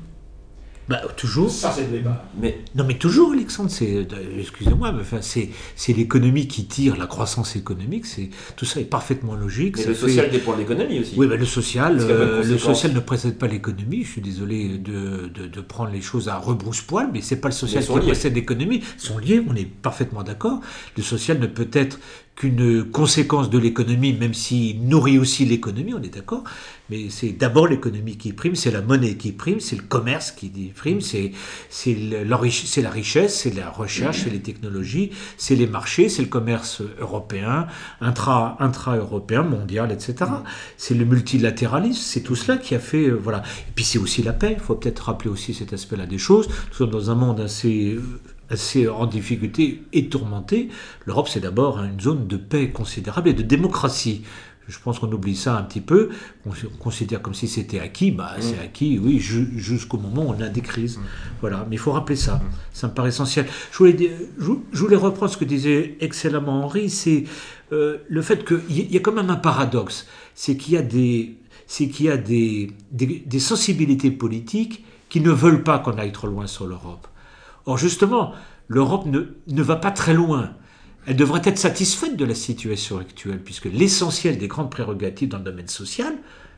Bah, 0.89 1.03
toujours. 1.15 1.51
Ça, 1.51 1.71
c'est 1.71 1.83
le 1.83 2.00
débat. 2.00 2.25
Mais... 2.41 2.62
Non, 2.74 2.83
mais 2.83 2.95
toujours, 2.95 3.33
Alexandre, 3.33 3.69
c'est, 3.69 4.07
excusez-moi, 4.39 4.91
mais 4.91 5.01
enfin, 5.01 5.19
c'est, 5.21 5.50
c'est 5.75 5.94
l'économie 5.94 6.47
qui 6.47 6.65
tire 6.65 6.97
la 6.97 7.06
croissance 7.06 7.56
économique. 7.56 8.07
C'est, 8.07 8.31
tout 8.56 8.65
ça 8.65 8.80
est 8.80 8.86
parfaitement 8.86 9.36
logique. 9.36 9.77
Mais 9.77 9.86
le 9.86 9.94
social 9.94 10.31
dépend 10.31 10.53
de 10.53 10.62
l'économie 10.62 11.01
aussi. 11.01 11.13
Oui, 11.15 11.27
mais 11.27 11.38
le 11.38 11.45
social, 11.45 12.00
euh, 12.00 12.44
le 12.44 12.57
social 12.57 12.91
ne 12.91 13.00
précède 13.00 13.38
pas 13.38 13.45
l'économie. 13.45 14.03
Je 14.03 14.13
suis 14.13 14.21
désolé 14.21 14.80
de, 14.80 15.27
de, 15.27 15.45
de, 15.45 15.62
prendre 15.62 15.91
les 15.91 16.01
choses 16.01 16.27
à 16.27 16.38
rebrousse-poil, 16.38 17.12
mais 17.13 17.21
c'est 17.21 17.39
pas 17.39 17.50
le 17.50 17.53
social 17.53 17.86
qui 17.86 18.00
précède 18.00 18.34
l'économie. 18.34 18.81
Ils 18.98 19.00
sont 19.00 19.19
liés, 19.19 19.43
on 19.48 19.55
est 19.55 19.65
parfaitement 19.67 20.24
d'accord. 20.24 20.60
Le 20.98 21.03
social 21.03 21.38
ne 21.38 21.46
peut 21.46 21.69
être 21.72 22.00
qu'une 22.39 22.86
conséquence 22.86 23.50
de 23.50 23.58
l'économie, 23.58 24.13
même 24.13 24.34
s'il 24.34 24.88
nourrit 24.88 25.19
aussi 25.19 25.43
l'économie, 25.43 25.93
on 25.93 26.01
est 26.01 26.15
d'accord, 26.15 26.46
mais 26.89 27.10
c'est 27.10 27.34
d'abord 27.34 27.67
l'économie 27.67 28.15
qui 28.15 28.31
prime, 28.31 28.55
c'est 28.55 28.72
la 28.72 28.81
monnaie 28.81 29.15
qui 29.15 29.34
prime, 29.34 29.60
c'est 29.60 29.75
le 29.75 29.81
commerce 29.81 30.31
qui 30.31 30.50
prime, 30.74 31.01
c'est 31.01 31.34
la 31.93 32.89
richesse, 32.89 33.38
c'est 33.38 33.53
la 33.53 33.69
recherche, 33.69 34.24
c'est 34.24 34.29
les 34.29 34.39
technologies, 34.39 35.12
c'est 35.36 35.55
les 35.55 35.67
marchés, 35.67 36.08
c'est 36.08 36.22
le 36.22 36.29
commerce 36.29 36.81
européen, 37.01 37.67
intra, 38.00 38.55
intra-européen, 38.62 39.43
mondial, 39.43 39.91
etc. 39.91 40.31
C'est 40.77 40.96
le 40.96 41.03
multilatéralisme, 41.03 42.01
c'est 42.01 42.22
tout 42.22 42.36
cela 42.36 42.58
qui 42.58 42.74
a 42.74 42.79
fait... 42.79 43.10
Euh, 43.10 43.19
voilà. 43.22 43.39
Et 43.67 43.72
puis 43.75 43.84
c'est 43.84 44.00
aussi 44.00 44.24
la 44.24 44.31
paix, 44.31 44.55
il 44.58 44.63
faut 44.63 44.75
peut-être 44.75 45.00
rappeler 45.00 45.29
aussi 45.29 45.53
cet 45.53 45.74
aspect-là 45.74 46.05
des 46.05 46.17
choses. 46.17 46.48
Nous 46.48 46.75
sommes 46.75 46.89
dans 46.89 47.12
un 47.12 47.15
monde 47.15 47.41
assez 47.41 48.00
assez 48.50 48.88
en 48.88 49.06
difficulté 49.06 49.84
et 49.94 50.10
tourmentée, 50.10 50.70
l'Europe 51.06 51.27
c'est 51.27 51.39
d'abord 51.39 51.79
une 51.84 52.00
zone 52.00 52.27
de 52.27 52.38
paix 52.38 52.70
considérable 52.70 53.29
et 53.29 53.34
de 53.34 53.44
démocratie. 53.44 54.24
Je 54.70 54.77
pense 54.77 55.00
qu'on 55.00 55.12
oublie 55.12 55.36
ça 55.36 55.58
un 55.58 55.63
petit 55.63 55.82
peu. 55.82 56.10
On, 56.46 56.51
considère 56.77 57.24
comme 57.24 57.34
si 57.34 57.48
c'était 57.48 57.79
acquis. 57.79 58.12
Bah, 58.12 58.36
mm. 58.38 58.41
c'est 58.41 58.60
acquis, 58.60 59.00
oui, 59.00 59.20
jusqu'au 59.20 59.98
moment 59.98 60.27
où 60.27 60.36
on 60.38 60.41
a 60.41 60.48
des 60.48 60.62
crises. 60.62 60.98
Mm. 60.98 61.01
Voilà. 61.41 61.65
Mais 61.68 61.75
il 61.75 61.79
faut 61.79 61.91
rappeler 61.91 62.15
ça. 62.15 62.36
Mm. 62.36 62.41
Ça 62.72 62.88
me 62.88 62.94
paraît 62.94 63.10
essentiel. 63.10 63.48
Je 63.72 63.77
voulais, 63.79 63.98
je, 64.38 64.79
voulais 64.79 64.96
reprendre 64.96 65.32
ce 65.32 65.38
que 65.38 65.46
disait 65.46 65.98
excellemment 66.01 66.63
Henri. 66.63 66.91
C'est 66.91 67.24
euh, 67.72 67.98
le 68.08 68.22
fait 68.22 68.46
qu'il 68.46 68.94
y, 68.94 68.96
a 68.96 69.00
quand 69.00 69.12
même 69.12 69.32
un 69.32 69.38
paradoxe. 69.38 70.06
C'est 70.36 70.56
qu'il 70.56 70.75
y 70.75 70.77
a 70.77 70.84
des, 70.84 71.36
c'est 71.65 71.89
qu'il 71.89 72.06
y 72.06 72.10
a 72.10 72.18
des, 72.18 72.72
des 72.91 73.39
sensibilités 73.39 74.12
politiques 74.12 74.86
qui 75.10 75.20
ne 75.20 75.32
veulent 75.32 75.63
pas 75.63 75.79
qu'on 75.79 75.98
aille 75.98 76.12
trop 76.12 76.27
loin 76.27 76.46
sur 76.46 76.68
l'Europe. 76.68 77.08
Or 77.70 77.78
justement, 77.78 78.34
l'Europe 78.68 79.06
ne, 79.06 79.62
va 79.62 79.76
pas 79.76 79.92
très 79.92 80.16
loin. 80.16 80.54
Elle 81.06 81.16
devrait 81.16 81.42
être 81.46 81.60
satisfaite 81.60 82.16
de 82.18 82.26
la 82.26 82.34
situation 82.34 82.98
actuelle, 82.98 83.40
puisque 83.44 83.66
l'essentiel 83.66 84.40
des 84.40 84.48
grandes 84.48 84.72
prérogatives 84.72 85.30
dans 85.30 85.38
le 85.38 85.44
domaine 85.44 85.68
social 85.68 86.14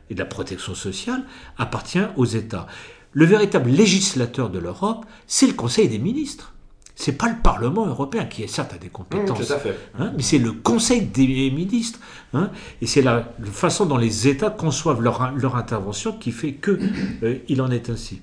et 0.08 0.14
de 0.14 0.18
la 0.18 0.24
protection 0.24 0.74
sociale 0.74 1.22
appartient 1.58 2.00
aux 2.16 2.24
États. 2.24 2.66
Le 3.12 3.26
véritable 3.26 3.68
législateur 3.68 4.48
de 4.48 4.58
l'Europe, 4.58 5.04
c'est 5.26 5.46
le 5.46 5.52
Conseil 5.52 5.86
des 5.90 5.98
ministres. 5.98 6.54
c'est 6.94 7.12
pas 7.18 7.28
le 7.28 7.36
Parlement 7.42 7.86
européen 7.86 8.24
qui 8.24 8.42
est 8.42 8.46
certes 8.46 8.72
a 8.72 8.78
des 8.78 8.88
compétences, 8.88 9.38
Mmh, 9.40 9.46
tout 9.46 9.52
à 9.52 9.58
fait. 9.58 9.76
hein, 9.98 10.12
mais 10.16 10.22
c'est 10.22 10.38
le 10.38 10.52
Conseil 10.52 11.02
des 11.02 11.50
ministres, 11.50 11.98
hein, 12.32 12.50
et 12.80 12.86
c'est 12.86 13.02
la, 13.02 13.34
la 13.38 13.50
façon 13.50 13.84
dont 13.84 13.98
les 13.98 14.28
États 14.28 14.48
conçoivent 14.50 15.02
leur, 15.02 15.32
leur 15.32 15.56
intervention 15.56 16.12
qui 16.12 16.32
fait 16.32 16.52
que 16.52 16.78
euh, 17.22 17.36
il 17.48 17.60
en 17.60 17.70
est 17.70 17.90
ainsi. 17.90 18.22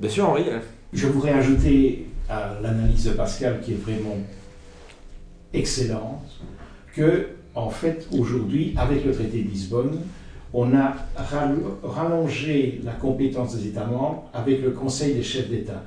Bien 0.00 0.10
sûr, 0.10 0.28
Henri. 0.28 0.44
Je 0.92 1.06
voudrais 1.06 1.32
ajouter 1.32 2.06
à 2.28 2.58
l'analyse 2.62 3.04
de 3.04 3.12
Pascal, 3.12 3.60
qui 3.62 3.72
est 3.72 3.82
vraiment 3.82 4.18
excellente, 5.54 6.28
que, 6.94 7.28
en 7.54 7.70
fait, 7.70 8.06
aujourd'hui, 8.18 8.74
avec 8.76 9.04
le 9.04 9.12
traité 9.12 9.42
de 9.42 9.48
Lisbonne, 9.48 10.00
on 10.52 10.74
a 10.74 10.94
ral- 11.16 11.60
rallongé 11.82 12.80
la 12.84 12.92
compétence 12.92 13.56
des 13.56 13.68
États 13.68 13.86
membres 13.86 14.28
avec 14.34 14.62
le 14.62 14.70
Conseil 14.70 15.14
des 15.14 15.22
chefs 15.22 15.48
d'État. 15.48 15.82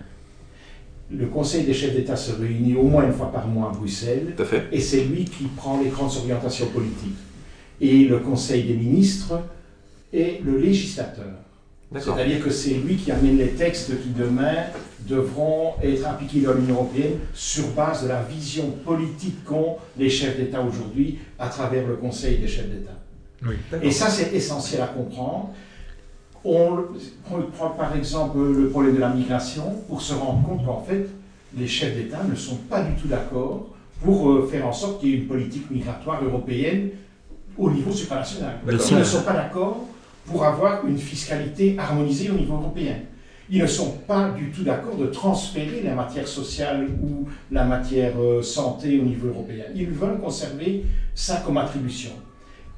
Le 1.12 1.28
Conseil 1.28 1.66
des 1.66 1.74
chefs 1.74 1.94
d'État 1.94 2.16
se 2.16 2.32
réunit 2.32 2.74
au 2.76 2.84
moins 2.84 3.06
une 3.06 3.14
fois 3.14 3.32
par 3.32 3.48
mois 3.48 3.70
à 3.70 3.74
Bruxelles 3.74 4.34
et 4.72 4.80
c'est 4.80 5.04
lui 5.04 5.26
qui 5.26 5.44
prend 5.56 5.80
les 5.80 5.90
grandes 5.90 6.16
orientations 6.18 6.66
politiques. 6.68 7.18
Et 7.80 8.06
le 8.06 8.18
Conseil 8.20 8.64
des 8.64 8.74
ministres 8.74 9.40
est 10.12 10.42
le 10.44 10.58
législateur. 10.58 11.36
C'est-à-dire 11.94 12.44
que 12.44 12.50
c'est 12.50 12.74
lui 12.74 12.96
qui 12.98 13.12
amène 13.12 13.38
les 13.38 13.50
textes 13.50 14.02
qui 14.02 14.10
demain 14.10 14.56
devront 15.08 15.74
être 15.84 16.06
appliqués 16.08 16.42
dans 16.42 16.54
l'Union 16.54 16.76
européenne 16.76 17.20
sur 17.34 17.68
base 17.70 18.04
de 18.04 18.08
la 18.08 18.22
vision 18.24 18.72
politique 18.84 19.44
qu'ont 19.46 19.78
les 19.98 20.10
chefs 20.10 20.38
d'État 20.38 20.62
aujourd'hui 20.62 21.20
à 21.38 21.48
travers 21.48 21.88
le 21.88 21.96
Conseil 21.96 22.40
des 22.40 22.48
chefs 22.48 22.70
d'État. 22.70 22.92
Et 23.82 23.92
ça, 23.92 24.10
c'est 24.10 24.34
essentiel 24.34 24.82
à 24.82 24.88
comprendre. 24.88 25.52
On, 26.44 26.80
on 27.32 27.42
prend 27.56 27.70
par 27.70 27.96
exemple 27.96 28.40
le 28.40 28.70
problème 28.70 28.96
de 28.96 29.00
la 29.00 29.10
migration 29.10 29.84
pour 29.88 30.02
se 30.02 30.14
rendre 30.14 30.44
compte 30.48 30.66
qu'en 30.66 30.82
fait, 30.82 31.08
les 31.58 31.68
chefs 31.68 31.96
d'État 31.96 32.22
ne 32.28 32.36
sont 32.36 32.58
pas 32.70 32.82
du 32.82 32.94
tout 33.00 33.08
d'accord 33.08 33.68
pour 34.04 34.32
euh, 34.32 34.48
faire 34.52 34.68
en 34.68 34.74
sorte 34.74 35.00
qu'il 35.00 35.10
y 35.10 35.14
ait 35.14 35.18
une 35.18 35.28
politique 35.28 35.70
migratoire 35.72 36.24
européenne 36.24 36.90
au 37.58 37.72
niveau 37.72 37.92
supranational. 37.92 38.60
Ils 38.68 38.98
ne 38.98 39.04
sont 39.04 39.22
pas 39.22 39.34
d'accord 39.34 39.86
pour 40.26 40.44
avoir 40.46 40.86
une 40.88 40.98
fiscalité 40.98 41.76
harmonisée 41.78 42.30
au 42.30 42.34
niveau 42.34 42.56
européen. 42.56 42.96
Ils 43.50 43.62
ne 43.62 43.68
sont 43.68 43.92
pas 44.08 44.30
du 44.32 44.50
tout 44.50 44.64
d'accord 44.64 44.96
de 44.98 45.06
transférer 45.06 45.82
la 45.84 45.94
matière 45.94 46.28
sociale 46.28 46.88
ou 47.04 47.28
la 47.52 47.64
matière 47.64 48.14
euh, 48.20 48.42
santé 48.42 49.00
au 49.00 49.04
niveau 49.04 49.28
européen. 49.28 49.66
Ils 49.76 49.90
veulent 49.92 50.20
conserver 50.20 50.84
ça 51.14 51.44
comme 51.46 51.58
attribution. 51.58 52.10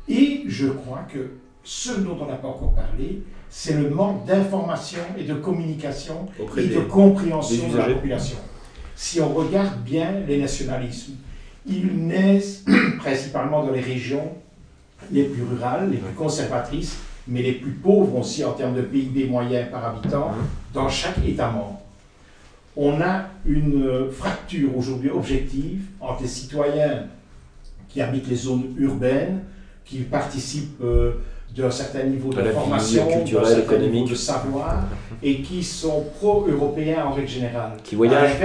Et 0.10 0.44
je 0.48 0.68
crois 0.68 1.06
que 1.12 1.32
ce 1.64 1.92
dont 2.02 2.18
on 2.22 2.26
n'a 2.26 2.36
pas 2.36 2.50
encore 2.50 2.74
parlé, 2.74 3.22
c'est 3.50 3.76
le 3.76 3.90
manque 3.90 4.26
d'information 4.26 5.00
et 5.18 5.24
de 5.24 5.36
communication 5.36 6.28
Auprès 6.38 6.66
et 6.66 6.68
des- 6.68 6.76
de 6.76 6.82
compréhension 6.82 7.70
de 7.70 7.78
la 7.78 7.86
population. 7.86 8.38
Si 8.96 9.22
on 9.22 9.30
regarde 9.34 9.82
bien 9.84 10.12
les 10.28 10.38
nationalismes, 10.40 11.14
ils 11.66 11.88
naissent 12.08 12.66
principalement 12.98 13.64
dans 13.66 13.72
les 13.72 13.82
régions 13.82 14.34
les 15.12 15.24
plus 15.24 15.44
rurales, 15.44 15.92
les 15.92 15.98
plus 15.98 16.14
conservatrices, 16.14 16.98
mais 17.28 17.42
les 17.42 17.54
plus 17.54 17.72
pauvres 17.72 18.18
aussi 18.20 18.44
en 18.44 18.54
termes 18.54 18.76
de 18.76 18.82
PIB 18.82 19.26
moyen 19.26 19.66
par 19.66 19.86
habitant 19.86 20.32
dans 20.74 20.90
chaque 20.90 21.18
État 21.28 21.50
membre. 21.50 21.82
On 22.76 23.02
a 23.02 23.26
une 23.46 23.84
euh, 23.86 24.12
fracture 24.12 24.78
aujourd'hui 24.78 25.10
objective 25.10 25.82
entre 26.00 26.22
les 26.22 26.28
citoyens 26.28 27.06
qui 27.90 28.02
habitent 28.02 28.28
les 28.28 28.36
zones 28.36 28.76
urbaines, 28.78 29.40
qui 29.84 30.00
participent 30.00 30.80
euh, 30.84 31.14
d'un 31.56 31.72
certain 31.72 32.04
niveau 32.04 32.32
de 32.32 32.42
formation, 32.44 33.08
culturelle, 33.08 33.44
d'un 33.44 33.50
certain 33.50 33.64
économique. 33.64 33.94
niveau 33.94 34.10
de 34.10 34.16
savoir, 34.16 34.84
et 35.24 35.42
qui 35.42 35.64
sont 35.64 36.06
pro-européens 36.18 37.06
en 37.06 37.14
règle 37.14 37.28
générale. 37.28 37.72
Qui 37.84 37.96
À 37.96 37.98
voyagent. 37.98 38.38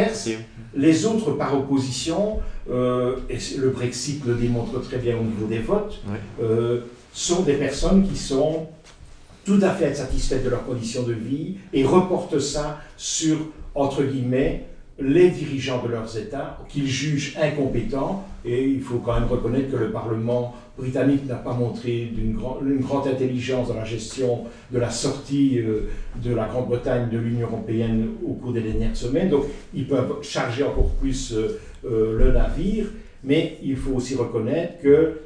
les 0.75 1.05
autres, 1.05 1.33
par 1.33 1.55
opposition, 1.55 2.39
euh, 2.71 3.17
et 3.29 3.37
le 3.59 3.71
Brexit 3.71 4.25
le 4.25 4.35
démontre 4.35 4.81
très 4.81 4.99
bien 4.99 5.17
au 5.17 5.25
niveau 5.25 5.47
des 5.47 5.59
votes, 5.59 6.01
euh, 6.43 6.81
sont 7.13 7.43
des 7.43 7.55
personnes 7.55 8.07
qui 8.09 8.17
sont 8.17 8.67
tout 9.45 9.59
à 9.63 9.71
fait 9.71 9.95
satisfaites 9.95 10.45
de 10.45 10.51
leurs 10.51 10.65
conditions 10.65 11.03
de 11.03 11.13
vie 11.13 11.57
et 11.73 11.85
reportent 11.85 12.39
ça 12.39 12.81
sur, 12.97 13.37
entre 13.75 14.03
guillemets, 14.05 14.67
les 15.01 15.31
dirigeants 15.31 15.83
de 15.83 15.89
leurs 15.89 16.17
États, 16.17 16.59
qu'ils 16.69 16.87
jugent 16.87 17.37
incompétents. 17.41 18.25
Et 18.45 18.65
il 18.65 18.81
faut 18.81 18.99
quand 18.99 19.15
même 19.19 19.29
reconnaître 19.29 19.71
que 19.73 19.77
le 19.77 19.91
Parlement 19.91 20.55
britannique 20.79 21.27
n'a 21.27 21.37
pas 21.37 21.55
montré 21.55 22.11
d'une 22.15 22.35
grand- 22.35 22.59
une 22.65 22.81
grande 22.81 23.09
intelligence 23.09 23.69
dans 23.69 23.75
la 23.75 23.85
gestion 23.85 24.45
de 24.71 24.79
la 24.79 24.91
sortie 24.91 25.59
euh, 25.59 25.89
de 26.23 26.35
la 26.35 26.47
Grande-Bretagne 26.47 27.09
de 27.11 27.19
l'Union 27.19 27.47
européenne 27.49 28.09
au 28.27 28.35
cours 28.35 28.53
des 28.53 28.61
dernières 28.61 28.97
semaines. 28.97 29.29
Donc, 29.29 29.45
ils 29.75 29.87
peuvent 29.89 30.23
charger 30.23 30.63
encore 30.63 30.91
plus 31.01 31.33
euh, 31.33 31.59
euh, 31.85 32.19
le 32.19 32.33
navire, 32.33 32.87
mais 33.25 33.59
il 33.63 33.77
faut 33.77 33.93
aussi 33.93 34.15
reconnaître 34.15 34.81
que 34.83 35.19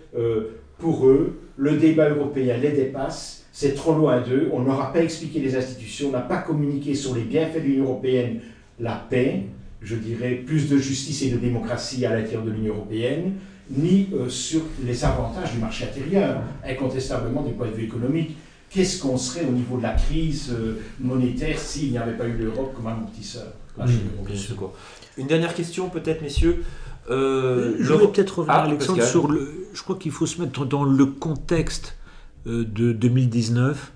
pour 0.79 1.07
eux, 1.07 1.39
le 1.57 1.77
débat 1.77 2.11
européen 2.11 2.57
les 2.59 2.73
dépasse, 2.73 3.45
c'est 3.53 3.75
trop 3.75 3.95
loin 3.95 4.21
d'eux, 4.21 4.51
on 4.53 4.61
n'aura 4.61 4.93
pas 4.93 5.03
expliqué 5.03 5.41
les 5.41 5.57
institutions, 5.57 6.09
on 6.09 6.13
n'a 6.13 6.21
pas 6.21 6.39
communiqué 6.39 6.95
sur 6.95 7.15
les 7.15 7.23
bienfaits 7.23 7.63
de 7.63 7.69
l'Union 7.69 7.85
européenne, 7.85 8.41
la 8.79 8.95
paix, 8.95 9.45
je 9.81 9.97
dirais 9.97 10.35
plus 10.35 10.69
de 10.69 10.77
justice 10.77 11.23
et 11.23 11.31
de 11.31 11.39
démocratie 11.39 12.05
à 12.05 12.15
l'intérieur 12.15 12.43
de 12.43 12.51
l'Union 12.51 12.75
européenne, 12.75 13.33
ni 13.71 14.09
euh, 14.13 14.29
sur 14.29 14.61
les 14.85 15.05
avantages 15.05 15.53
du 15.53 15.59
marché 15.59 15.85
intérieur, 15.85 16.43
incontestablement 16.65 17.43
du 17.43 17.53
point 17.53 17.69
de 17.69 17.75
vue 17.75 17.85
économique. 17.85 18.37
Qu'est-ce 18.69 19.01
qu'on 19.01 19.17
serait 19.17 19.47
au 19.47 19.53
niveau 19.53 19.79
de 19.79 19.83
la 19.83 19.95
crise 19.95 20.53
euh, 20.53 20.81
monétaire 21.01 21.59
s'il 21.59 21.91
n'y 21.93 21.99
avait 21.99 22.17
pas 22.17 22.27
eu 22.27 22.33
l'Europe 22.33 22.75
comme 22.75 22.87
amortisseur? 22.87 23.53
Marché 23.77 23.95
Mmh. 23.95 25.21
Une 25.21 25.27
dernière 25.27 25.55
question, 25.55 25.89
peut-être, 25.89 26.23
messieurs. 26.23 26.65
Euh, 27.11 27.75
Je 27.79 27.85
Laurent- 27.89 28.01
voulais 28.01 28.13
peut-être 28.13 28.39
revenir, 28.41 28.55
Ah, 28.57 28.63
Alexandre, 28.65 28.99
Pascal. 28.99 29.11
sur 29.11 29.29
le. 29.31 29.69
Je 29.75 29.83
crois 29.83 29.97
qu'il 29.97 30.13
faut 30.13 30.27
se 30.27 30.41
mettre 30.41 30.65
dans 30.65 30.85
le 30.85 31.07
contexte 31.07 31.97
euh, 32.47 32.65
de 32.65 32.93
2019. 32.93 33.93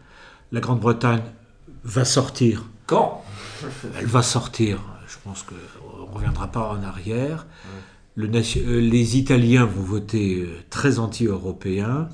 La 0.52 0.60
Grande-Bretagne 0.60 1.22
va 1.84 2.04
sortir. 2.04 2.64
Quand? 2.86 3.22
Elle 3.98 4.06
va 4.06 4.22
sortir. 4.22 4.80
Je 5.06 5.16
pense 5.24 5.42
qu'on 5.44 5.54
ne 6.06 6.12
reviendra 6.14 6.48
pas 6.48 6.68
en 6.68 6.82
arrière. 6.82 7.46
Le 8.16 8.26
euh, 8.28 8.80
les 8.80 9.16
Italiens 9.16 9.64
vont 9.64 9.82
voter 9.82 10.48
très 10.70 10.98
anti-européens. 10.98 12.08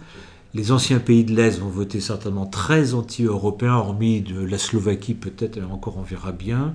Les 0.55 0.73
anciens 0.73 0.99
pays 1.01 1.25
de 1.25 1.35
l'Est 1.35 1.59
vont 1.59 1.69
voter 1.69 2.01
certainement 2.01 2.47
très 2.47 2.95
anti-européens, 2.95 3.75
hormis 3.75 4.21
de 4.23 4.41
la 4.41 4.57
Slovaquie 4.59 5.15
peut-être, 5.15 5.59
encore 5.71 5.99
on 5.99 6.03
verra 6.03 6.33
bien. 6.33 6.75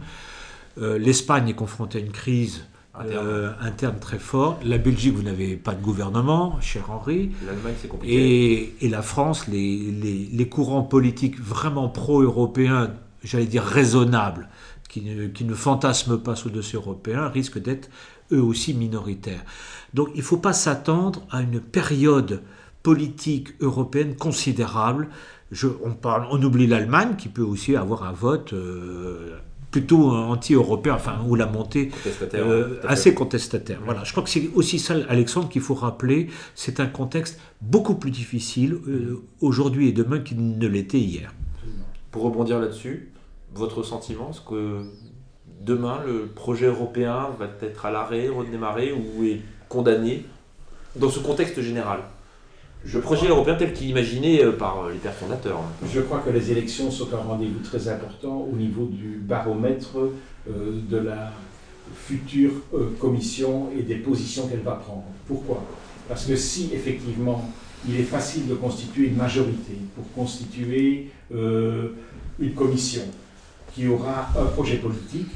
Euh, 0.80 0.98
L'Espagne 1.00 1.50
est 1.50 1.54
confrontée 1.56 1.98
à 1.98 2.01
une 2.01 2.12
crise 2.12 2.66
Euh, 3.00 3.51
interne 3.62 3.98
très 4.00 4.19
forte. 4.19 4.63
La 4.65 4.77
Belgique, 4.77 5.15
vous 5.15 5.24
n'avez 5.24 5.55
pas 5.55 5.74
de 5.74 5.81
gouvernement, 5.81 6.60
cher 6.60 6.91
Henri. 6.91 7.31
L'Allemagne, 7.45 7.74
c'est 7.81 7.88
compliqué. 7.88 8.13
Et, 8.13 8.75
et 8.86 8.89
la 8.89 9.01
France, 9.01 9.48
les, 9.48 9.77
les- 9.91 10.29
les 10.31 10.50
courants 10.50 10.83
politiques 10.83 11.39
vraiment 11.39 11.88
pro-européens, 11.88 12.91
j'allais 13.24 13.45
dire 13.45 13.63
raisonnables, 13.63 14.50
qui 14.89 15.01
ne, 15.01 15.27
qui 15.27 15.45
ne 15.45 15.53
fantasment 15.53 16.17
pas 16.17 16.36
le 16.43 16.51
dossier 16.51 16.75
européen, 16.77 17.29
risquent 17.29 17.60
d'être 17.62 17.89
eux 18.33 18.41
aussi 18.41 18.74
minoritaires. 18.74 19.43
Donc 19.93 20.10
il 20.13 20.17
ne 20.19 20.24
faut 20.24 20.38
pas 20.38 20.53
s'attendre 20.53 21.25
à 21.31 21.41
une 21.41 21.62
période 21.62 22.41
politique 22.83 23.50
européenne 23.62 24.15
considérable. 24.17 25.07
Je- 25.51 25.67
on, 25.86 25.91
parle, 25.91 26.27
on 26.29 26.41
oublie 26.43 26.67
l'Allemagne, 26.67 27.15
qui 27.17 27.29
peut 27.29 27.41
aussi 27.41 27.75
avoir 27.77 28.03
un 28.03 28.12
vote 28.12 28.51
euh, 28.51 29.38
plutôt 29.72 30.12
anti-européen, 30.12 30.96
enfin, 30.96 31.20
ou 31.25 31.36
la 31.36 31.48
montée 31.48 31.88
Contestataire, 31.88 32.46
euh, 32.46 32.80
assez 32.84 33.13
contestataire. 33.13 33.80
Voilà, 33.84 34.04
je 34.04 34.12
crois 34.12 34.24
que 34.24 34.30
c'est 34.30 34.50
aussi 34.54 34.78
ça, 34.78 34.96
Alexandre, 35.08 35.48
qu'il 35.50 35.62
faut 35.62 35.74
rappeler. 35.74 36.28
C'est 36.56 36.80
un 36.82 36.88
contexte 36.88 37.40
beaucoup 37.62 37.96
plus 37.96 38.12
difficile 38.12 38.74
euh, 38.74 39.24
aujourd'hui 39.40 39.88
et 39.88 39.94
demain 39.94 40.20
qu'il 40.20 40.58
ne 40.58 40.68
l'était 40.68 41.00
hier. 41.00 41.34
Pour 42.12 42.24
rebondir 42.24 42.60
là-dessus, 42.60 43.12
votre 43.56 43.84
sentiment, 43.84 44.32
est-ce 44.32 44.42
que 44.42 44.84
demain 45.62 46.01
le 46.06 46.25
projet 46.28 46.66
européen 46.66 47.30
va 47.40 47.48
être 47.62 47.86
à 47.86 47.92
l'arrêt, 47.92 48.28
redémarrer 48.28 48.92
ou 48.92 49.24
est 49.24 49.40
condamné 49.70 50.25
dans 50.98 51.10
ce 51.10 51.20
contexte 51.20 51.62
général? 51.62 52.01
Le 52.84 53.00
projet 53.00 53.28
européen 53.28 53.56
tel 53.56 53.74
qu'il 53.74 53.88
est 53.88 53.90
imaginé 53.92 54.44
euh, 54.44 54.54
par 54.54 54.84
euh, 54.84 54.92
les 54.92 54.98
pères 54.98 55.14
fondateurs. 55.14 55.62
Je 55.94 56.02
crois 56.02 56.20
que 56.26 56.32
les 56.32 56.52
élections 56.52 56.90
sont 56.90 57.14
un 57.14 57.18
rendez-vous 57.18 57.60
très 57.60 57.88
important 57.88 58.48
au 58.52 58.56
niveau 58.56 58.86
du 58.86 59.22
baromètre 59.22 59.98
euh, 59.98 60.80
de 60.90 60.98
la 60.98 61.32
future 61.96 62.52
commission 63.00 63.68
et 63.78 63.82
des 63.82 63.96
positions 63.96 64.48
qu'elle 64.48 64.62
va 64.62 64.76
prendre. 64.76 65.04
Pourquoi? 65.28 65.62
Parce 66.08 66.26
que 66.26 66.36
si 66.36 66.70
effectivement 66.74 67.44
il 67.88 68.00
est 68.00 68.04
facile 68.04 68.48
de 68.48 68.56
constituer 68.56 69.08
une 69.08 69.18
majorité 69.18 69.74
pour 69.96 70.10
constituer 70.14 71.10
une 71.32 72.54
commission 72.56 73.02
qui 73.74 73.88
aura 73.88 74.30
un 74.40 74.46
projet 74.46 74.78
politique, 74.78 75.32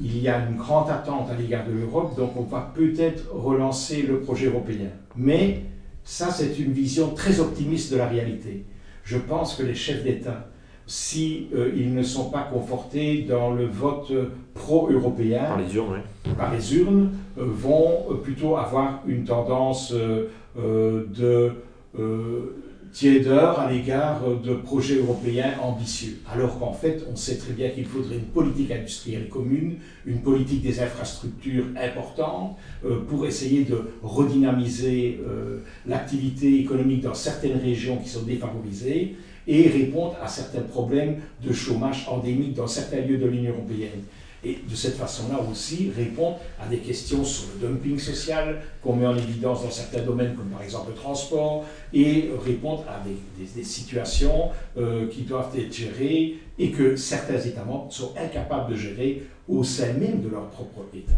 il 0.00 0.18
y 0.18 0.28
a 0.28 0.38
une 0.46 0.56
grande 0.56 0.88
attente 0.88 1.28
à 1.30 1.34
l'égard 1.34 1.66
de 1.66 1.72
l'Europe, 1.72 2.16
donc 2.16 2.36
on 2.36 2.44
va 2.44 2.72
peut-être 2.74 3.30
relancer 3.30 4.02
le 4.02 4.20
projet 4.20 4.46
européen. 4.46 4.88
Mais 5.16 5.64
ça, 6.04 6.30
c'est 6.30 6.58
une 6.58 6.72
vision 6.72 7.10
très 7.14 7.40
optimiste 7.40 7.92
de 7.92 7.98
la 7.98 8.08
réalité. 8.08 8.64
Je 9.04 9.18
pense 9.18 9.54
que 9.56 9.62
les 9.62 9.74
chefs 9.74 10.02
d'État, 10.04 10.48
si 10.86 11.48
euh, 11.54 11.72
ils 11.76 11.94
ne 11.94 12.02
sont 12.02 12.30
pas 12.30 12.42
confortés 12.42 13.22
dans 13.22 13.52
le 13.52 13.66
vote 13.66 14.12
pro-européens, 14.54 15.44
Par 15.44 15.58
les 15.60 15.74
urnes, 15.76 16.00
oui. 16.26 16.32
par 16.36 16.52
les 16.52 16.74
urnes, 16.76 17.10
euh, 17.38 17.44
vont 17.46 18.06
euh, 18.10 18.14
plutôt 18.14 18.56
avoir 18.56 19.02
une 19.06 19.24
tendance 19.24 19.92
euh, 19.92 20.26
euh, 20.58 21.06
de 21.16 21.52
euh, 21.98 22.56
tiédeur 22.92 23.58
à 23.58 23.70
l'égard 23.70 24.20
de 24.44 24.54
projets 24.54 24.96
européens 24.96 25.54
ambitieux. 25.62 26.18
Alors 26.30 26.58
qu'en 26.58 26.72
fait, 26.72 27.04
on 27.10 27.16
sait 27.16 27.36
très 27.36 27.52
bien 27.52 27.70
qu'il 27.70 27.86
faudrait 27.86 28.16
une 28.16 28.26
politique 28.26 28.70
industrielle 28.70 29.28
commune, 29.28 29.76
une 30.04 30.20
politique 30.20 30.62
des 30.62 30.80
infrastructures 30.80 31.64
importante 31.76 32.56
euh, 32.84 33.00
pour 33.08 33.26
essayer 33.26 33.64
de 33.64 33.92
redynamiser 34.02 35.18
euh, 35.26 35.60
l'activité 35.86 36.60
économique 36.60 37.00
dans 37.00 37.14
certaines 37.14 37.58
régions 37.58 37.96
qui 37.96 38.08
sont 38.10 38.22
défavorisées 38.22 39.16
et 39.46 39.68
répondre 39.68 40.16
à 40.22 40.28
certains 40.28 40.60
problèmes 40.60 41.16
de 41.42 41.52
chômage 41.52 42.06
endémique 42.08 42.54
dans 42.54 42.66
certains 42.66 43.00
lieux 43.00 43.18
de 43.18 43.26
l'Union 43.26 43.54
européenne. 43.54 44.02
Et 44.44 44.58
de 44.68 44.74
cette 44.74 44.96
façon-là 44.96 45.38
aussi 45.50 45.92
répondre 45.96 46.38
à 46.60 46.66
des 46.66 46.78
questions 46.78 47.24
sur 47.24 47.44
le 47.60 47.68
dumping 47.68 47.96
social 47.98 48.60
qu'on 48.82 48.96
met 48.96 49.06
en 49.06 49.16
évidence 49.16 49.62
dans 49.62 49.70
certains 49.70 50.02
domaines 50.02 50.34
comme 50.34 50.48
par 50.48 50.62
exemple 50.62 50.90
le 50.90 50.96
transport 50.96 51.64
et 51.94 52.28
répondre 52.44 52.84
à 52.88 53.00
des, 53.06 53.16
des- 53.38 53.50
des 53.54 53.64
situations 53.64 54.50
euh, 54.76 55.06
qui 55.08 55.22
doivent 55.22 55.56
être 55.56 55.72
gérées 55.72 56.38
et 56.58 56.72
que 56.72 56.96
certains 56.96 57.38
États 57.38 57.64
membres 57.64 57.92
sont 57.92 58.12
incapables 58.18 58.72
de 58.72 58.76
gérer 58.76 59.22
au 59.48 59.62
sein 59.62 59.92
même 59.92 60.22
de 60.22 60.28
leur 60.28 60.48
propre 60.50 60.80
État. 60.92 61.12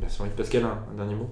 Merci 0.00 0.20
Henri. 0.22 0.30
Pascal, 0.36 0.62
un, 0.64 0.78
un 0.92 0.96
dernier 0.96 1.16
mot? 1.16 1.28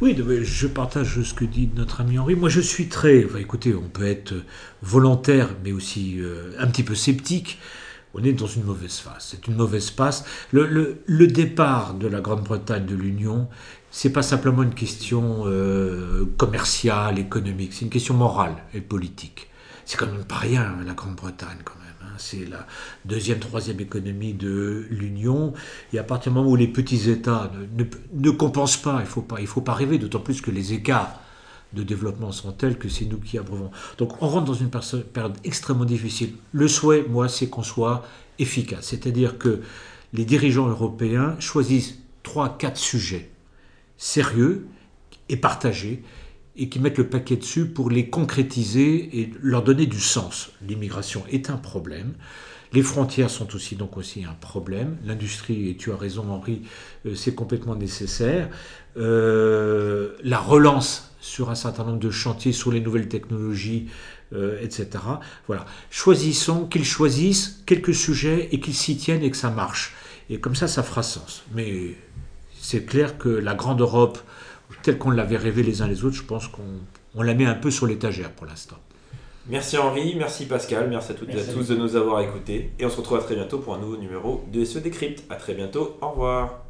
Oui, 0.00 0.16
je 0.42 0.66
partage 0.66 1.20
ce 1.22 1.34
que 1.34 1.44
dit 1.44 1.68
notre 1.76 2.00
ami 2.00 2.18
Henri. 2.18 2.34
Moi, 2.34 2.48
je 2.48 2.60
suis 2.62 2.88
très. 2.88 3.24
enfin, 3.26 3.38
écoutez, 3.38 3.74
on 3.74 3.88
peut 3.88 4.06
être 4.06 4.34
volontaire, 4.82 5.50
mais 5.62 5.72
aussi 5.72 6.16
euh, 6.18 6.52
un 6.58 6.66
petit 6.68 6.82
peu 6.82 6.94
sceptique. 6.94 7.58
On 8.14 8.24
est 8.24 8.32
dans 8.32 8.46
une 8.46 8.64
mauvaise 8.64 8.96
phase. 8.98 9.26
C'est 9.30 9.46
une 9.48 9.56
mauvaise 9.56 9.90
passe. 9.90 10.24
Le, 10.52 11.26
départ 11.26 11.94
de 11.94 12.06
la 12.08 12.20
Grande-Bretagne 12.20 12.86
de 12.86 12.94
l'Union, 12.94 13.48
c'est 13.90 14.10
pas 14.12 14.22
simplement 14.22 14.62
une 14.62 14.74
question 14.74 15.42
euh, 15.46 16.24
commerciale, 16.36 17.18
économique. 17.18 17.72
C'est 17.74 17.84
une 17.84 17.90
question 17.90 18.14
morale 18.14 18.56
et 18.74 18.80
politique. 18.80 19.48
C'est 19.84 19.96
quand 19.96 20.06
même 20.06 20.24
pas 20.24 20.36
rien 20.36 20.76
la 20.86 20.94
Grande-Bretagne 20.94 21.58
quand 21.64 21.78
même. 21.80 22.10
hein. 22.10 22.14
C'est 22.18 22.44
la 22.48 22.66
deuxième, 23.04 23.38
troisième 23.38 23.80
économie 23.80 24.34
de 24.34 24.86
l'Union. 24.90 25.52
Et 25.92 25.98
à 25.98 26.02
partir 26.04 26.32
du 26.32 26.38
moment 26.38 26.50
où 26.50 26.56
les 26.56 26.68
petits 26.68 27.10
États 27.10 27.50
ne, 27.76 27.84
ne, 28.14 28.30
compensent 28.30 28.78
pas, 28.82 28.98
il 29.00 29.06
faut, 29.06 29.22
pas- 29.22 29.40
il 29.40 29.46
faut 29.46 29.60
pas 29.62 29.74
rêver, 29.74 29.98
d'autant 29.98 30.20
plus 30.20 30.40
que 30.40 30.50
les 30.50 30.72
écarts 30.72 31.20
de 31.72 31.82
développement 31.82 32.32
sont 32.32 32.52
tels 32.52 32.78
que 32.78 32.88
c'est 32.88 33.04
nous 33.04 33.18
qui 33.18 33.38
abreuvons. 33.38 33.70
Donc 33.98 34.22
on 34.22 34.28
rentre 34.28 34.46
dans 34.46 34.54
une 34.54 34.70
période 34.70 35.36
extrêmement 35.44 35.84
difficile. 35.84 36.34
Le 36.52 36.68
souhait, 36.68 37.04
moi, 37.08 37.28
c'est 37.28 37.48
qu'on 37.48 37.62
soit 37.62 38.04
efficace. 38.38 38.86
C'est-à-dire 38.86 39.38
que 39.38 39.60
les 40.12 40.24
dirigeants 40.24 40.68
européens 40.68 41.36
choisissent 41.40 41.98
trois, 42.22 42.56
quatre 42.56 42.78
sujets 42.78 43.30
sérieux 43.98 44.66
et 45.28 45.36
partagés 45.36 46.02
et 46.56 46.68
qui 46.68 46.78
mettent 46.80 46.98
le 46.98 47.08
paquet 47.08 47.36
dessus 47.36 47.66
pour 47.66 47.90
les 47.90 48.08
concrétiser 48.08 49.20
et 49.20 49.32
leur 49.40 49.62
donner 49.62 49.86
du 49.86 50.00
sens. 50.00 50.50
L'immigration 50.66 51.24
est 51.30 51.50
un 51.50 51.56
problème. 51.56 52.14
Les 52.72 52.82
frontières 52.82 53.30
sont 53.30 53.54
aussi 53.54 53.76
donc 53.76 53.96
aussi 53.96 54.24
un 54.24 54.34
problème. 54.34 54.96
L'industrie, 55.04 55.70
et 55.70 55.76
tu 55.76 55.90
as 55.92 55.96
raison 55.96 56.30
Henri, 56.30 56.62
euh, 57.06 57.14
c'est 57.14 57.34
complètement 57.34 57.74
nécessaire. 57.74 58.48
Euh, 58.96 60.16
la 60.22 60.38
relance 60.38 61.14
sur 61.20 61.50
un 61.50 61.54
certain 61.54 61.84
nombre 61.84 61.98
de 61.98 62.10
chantiers, 62.10 62.52
sur 62.52 62.70
les 62.70 62.80
nouvelles 62.80 63.08
technologies, 63.08 63.88
euh, 64.34 64.60
etc. 64.60 64.88
Voilà. 65.46 65.64
Choisissons, 65.90 66.66
qu'ils 66.66 66.84
choisissent 66.84 67.62
quelques 67.64 67.94
sujets 67.94 68.48
et 68.52 68.60
qu'ils 68.60 68.74
s'y 68.74 68.96
tiennent 68.96 69.22
et 69.22 69.30
que 69.30 69.36
ça 69.36 69.50
marche. 69.50 69.94
Et 70.30 70.38
comme 70.38 70.54
ça, 70.54 70.68
ça 70.68 70.82
fera 70.82 71.02
sens. 71.02 71.44
Mais 71.54 71.96
c'est 72.60 72.84
clair 72.84 73.16
que 73.16 73.30
la 73.30 73.54
grande 73.54 73.80
Europe, 73.80 74.18
telle 74.82 74.98
qu'on 74.98 75.10
l'avait 75.10 75.38
rêvé 75.38 75.62
les 75.62 75.80
uns 75.80 75.88
les 75.88 76.04
autres, 76.04 76.16
je 76.16 76.24
pense 76.24 76.48
qu'on 76.48 76.62
on 77.14 77.22
la 77.22 77.34
met 77.34 77.46
un 77.46 77.54
peu 77.54 77.70
sur 77.70 77.86
l'étagère 77.86 78.30
pour 78.30 78.46
l'instant. 78.46 78.76
Merci 79.48 79.78
Henri, 79.78 80.14
merci 80.16 80.46
Pascal, 80.46 80.88
merci 80.90 81.12
à 81.12 81.14
toutes 81.14 81.28
Merci 81.28 81.46
et 81.46 81.48
à 81.48 81.52
à 81.52 81.56
tous 81.56 81.68
de 81.68 81.76
nous 81.76 81.96
avoir 81.96 82.20
écoutés. 82.20 82.70
Et 82.78 82.84
on 82.84 82.90
se 82.90 82.96
retrouve 82.98 83.18
à 83.18 83.22
très 83.22 83.34
bientôt 83.34 83.58
pour 83.58 83.74
un 83.74 83.78
nouveau 83.78 83.96
numéro 83.96 84.44
de 84.52 84.64
SE 84.64 84.78
Décrypte. 84.78 85.24
À 85.30 85.36
très 85.36 85.54
bientôt, 85.54 85.96
au 86.02 86.10
revoir. 86.10 86.64